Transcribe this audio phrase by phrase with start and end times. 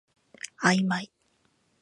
[0.57, 1.11] あいまい